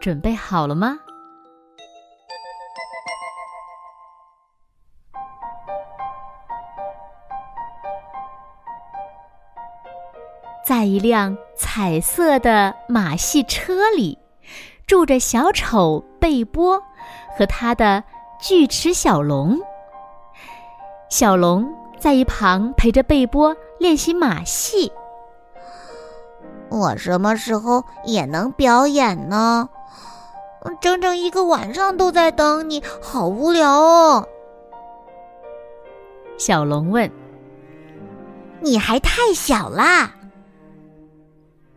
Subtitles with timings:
[0.00, 0.98] 准备好了吗？
[10.64, 14.18] 在一辆彩色的马戏车里，
[14.86, 16.82] 住着小丑贝波
[17.38, 18.04] 和他的
[18.38, 19.58] 锯齿小龙。
[21.08, 21.66] 小龙
[21.98, 24.92] 在一旁陪着贝波练习马戏。
[26.68, 29.70] 我什么时候也能表演呢？
[30.80, 34.28] 整整一个晚上都在等你，好无聊哦。
[36.36, 37.10] 小龙问
[38.60, 40.14] ：“你还太小啦。”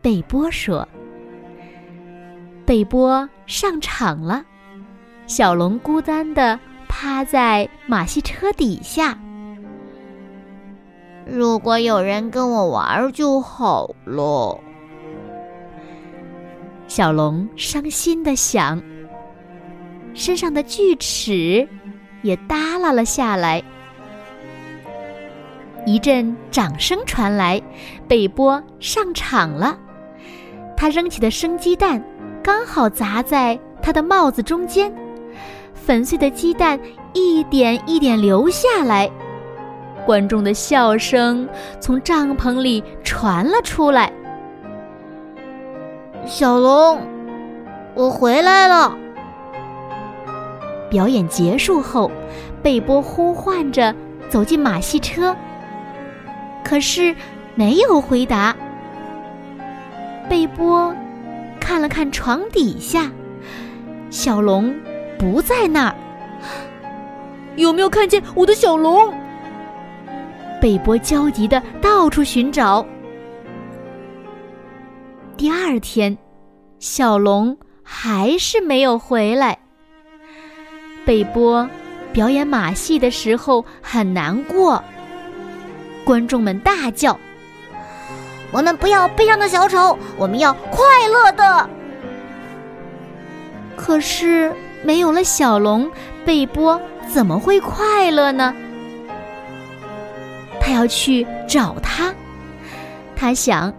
[0.00, 0.86] 贝波说
[2.64, 4.44] ：“贝波上场了。”
[5.26, 9.18] 小龙孤单的趴在马戏车底下。
[11.26, 14.60] 如果有人跟我玩就好了。
[16.88, 18.82] 小龙伤心的想，
[20.14, 21.68] 身上的锯齿
[22.22, 23.62] 也耷拉了下来。
[25.84, 27.60] 一阵掌声传来，
[28.08, 29.78] 贝波上场了。
[30.76, 32.02] 他扔起的生鸡蛋
[32.42, 34.92] 刚好砸在他的帽子中间，
[35.74, 36.78] 粉碎的鸡蛋
[37.12, 39.10] 一点一点流下来。
[40.04, 41.48] 观众的笑声
[41.80, 44.12] 从帐篷里传了出来。
[46.28, 47.00] 小龙，
[47.94, 48.92] 我回来了。
[50.90, 52.10] 表演结束后，
[52.64, 53.94] 贝波呼唤着
[54.28, 55.36] 走进马戏车，
[56.64, 57.14] 可是
[57.54, 58.56] 没有回答。
[60.28, 60.92] 贝波
[61.60, 63.08] 看了看床底下，
[64.10, 64.74] 小龙
[65.16, 65.94] 不在那儿。
[67.54, 69.14] 有没有看见我的小龙？
[70.60, 72.84] 贝波焦急的到处寻找。
[75.36, 76.16] 第二天，
[76.78, 79.58] 小龙还是没有回来。
[81.04, 81.68] 贝波
[82.10, 84.82] 表演马戏的时候很难过，
[86.04, 87.18] 观众们大叫
[88.50, 91.68] ：“我们不要悲伤的小丑，我们要快乐的。”
[93.76, 94.50] 可是
[94.82, 95.90] 没有了小龙，
[96.24, 96.80] 贝波
[97.12, 98.54] 怎么会快乐呢？
[100.58, 102.10] 他要去找他，
[103.14, 103.70] 他想。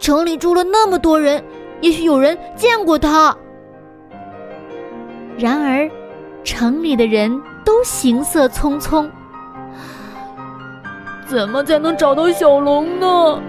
[0.00, 1.44] 城里住了那么多人，
[1.82, 3.36] 也许有人见过他。
[5.38, 5.88] 然而，
[6.42, 7.30] 城里的人
[7.64, 9.08] 都行色匆匆。
[11.26, 13.40] 怎么才能找到小龙呢？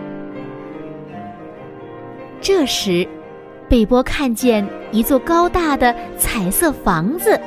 [2.41, 3.07] 这时，
[3.69, 7.39] 贝波看见一座高大的彩色房子，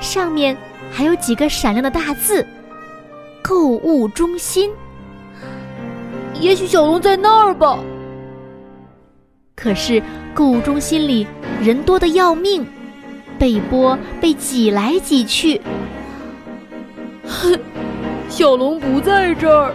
[0.00, 0.56] 上面
[0.92, 2.46] 还有几个闪亮的大字
[3.42, 4.70] ：“购物中心。”
[6.40, 7.78] 也许小龙在那儿吧。
[9.60, 10.00] 可是
[10.32, 11.26] 购物中心里
[11.60, 12.64] 人多的要命，
[13.40, 15.60] 贝波被挤来挤去。
[17.26, 17.58] 哼，
[18.28, 19.74] 小龙不在这儿。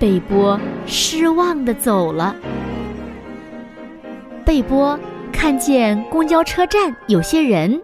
[0.00, 2.34] 贝波失望的走了。
[4.44, 4.98] 贝波
[5.32, 7.80] 看见公交车站有些人，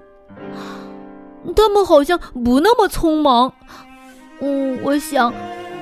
[1.54, 3.52] 他们好像不那么匆忙。
[4.40, 5.32] 嗯，我想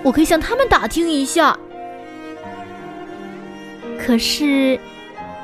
[0.02, 1.58] 我可以向他们打听一下。
[4.04, 4.80] 可是，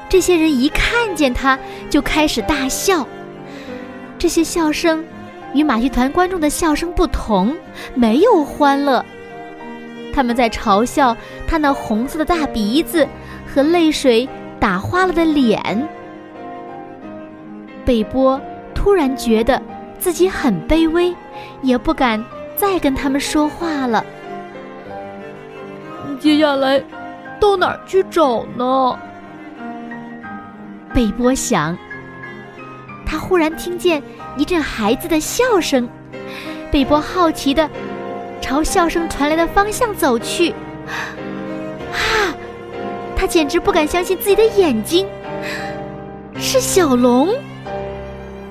[0.08, 1.58] 这些人一看见他
[1.90, 3.06] 就开始大笑。
[4.18, 5.04] 这些笑声
[5.52, 7.54] 与马戏团观众的笑声不同，
[7.94, 9.04] 没有欢乐。
[10.12, 11.14] 他们在嘲笑
[11.46, 13.06] 他那红色的大鼻子
[13.46, 14.26] 和泪水
[14.58, 15.88] 打花了的脸。
[17.84, 18.40] 贝波
[18.74, 19.60] 突然觉得
[19.98, 21.14] 自己很卑微，
[21.62, 22.24] 也不敢
[22.56, 24.04] 再跟他们说话了。
[26.18, 26.82] 接下来。
[27.40, 28.98] 到哪儿去找呢？
[30.94, 31.76] 贝波想。
[33.04, 34.02] 他忽然听见
[34.36, 35.88] 一阵孩子的笑声，
[36.70, 37.70] 贝波好奇的
[38.40, 40.50] 朝笑声传来的方向走去。
[41.92, 42.34] 啊！
[43.14, 45.06] 他简直不敢相信自己的眼睛，
[46.38, 47.34] 是小龙。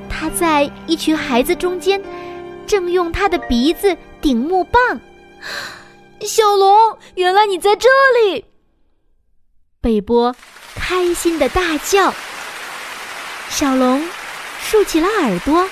[0.09, 2.01] 他在一群孩子中间，
[2.65, 4.99] 正用他的鼻子顶木棒。
[6.21, 7.89] 小龙，原来你在这
[8.23, 8.45] 里！
[9.85, 10.35] 贝波
[10.73, 12.11] 开心的大叫
[13.49, 14.03] ：“小龙
[14.59, 15.69] 竖起了耳朵，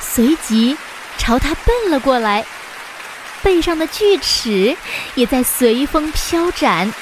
[0.00, 0.76] 随即
[1.18, 2.44] 朝他奔了过来，
[3.40, 4.76] 背上的锯齿
[5.14, 6.92] 也在随风飘展。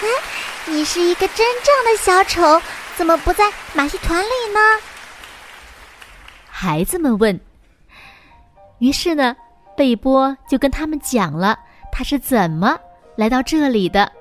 [0.00, 0.08] 嗯，
[0.66, 2.62] 你是一个真正的小丑，
[2.96, 4.60] 怎么不在马戏团里呢？
[6.48, 7.40] 孩子们问。
[8.78, 9.34] 于是呢，
[9.76, 11.58] 贝波就跟他们讲了
[11.90, 12.78] 他是怎么
[13.16, 14.12] 来到这里的。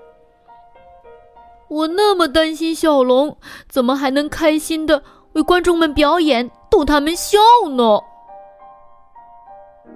[1.69, 3.37] 我那么担心小龙，
[3.67, 5.03] 怎么还能开心的
[5.33, 7.37] 为观众们表演，逗他们笑
[7.69, 7.99] 呢？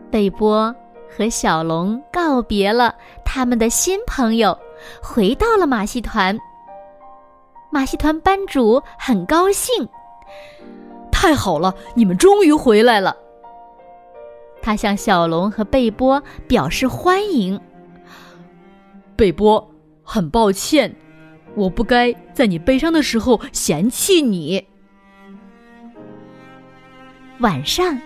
[0.09, 0.75] 贝波
[1.09, 4.57] 和小龙告别了他们的新朋友，
[5.01, 6.37] 回到了马戏团。
[7.69, 9.87] 马戏团班主很高兴，
[11.09, 13.15] 太好了，你们终于回来了。
[14.61, 17.59] 他向小龙和贝波表示欢迎。
[19.15, 19.65] 贝波，
[20.03, 20.93] 很抱歉。
[21.55, 24.65] 我不该在你悲伤的时候嫌弃你。
[27.39, 27.99] 晚上，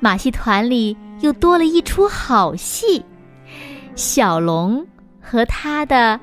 [0.00, 3.04] 马戏团里又多了一出好戏——
[3.94, 4.86] 小龙
[5.20, 6.20] 和他的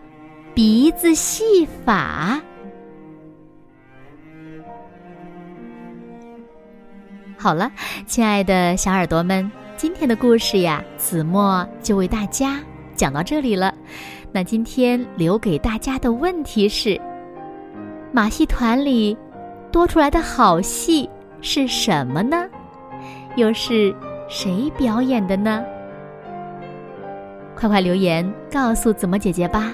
[0.53, 2.41] 鼻子戏法。
[7.37, 7.71] 好了，
[8.05, 12.61] 亲爱的小耳朵们，今天的故事呀，子墨就为大家
[12.95, 13.73] 讲到这里了。
[14.35, 16.99] 那今天留给大家的问题是：
[18.11, 19.15] 马戏团里
[19.71, 21.07] 多出来的好戏
[21.39, 22.49] 是什么呢？
[23.35, 23.95] 又是
[24.27, 25.63] 谁表演的呢？
[27.55, 29.71] 快快留言告诉子墨姐姐吧。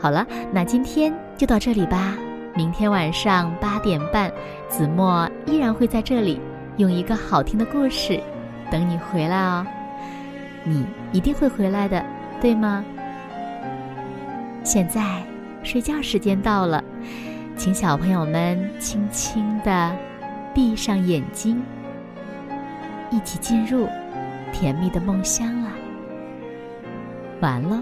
[0.00, 2.16] 好了，那今天就到这里吧。
[2.54, 4.32] 明天晚上八点半，
[4.68, 6.40] 子墨依然会在这里
[6.78, 8.18] 用一个好听的故事
[8.70, 9.66] 等你回来哦。
[10.66, 12.04] 你一定会回来的，
[12.40, 12.84] 对吗？
[14.64, 15.22] 现在
[15.62, 16.82] 睡觉时间到了，
[17.56, 19.96] 请小朋友们轻轻的
[20.52, 21.62] 闭上眼睛，
[23.10, 23.88] 一起进入
[24.52, 25.70] 甜蜜的梦乡了。
[27.40, 27.80] 完了。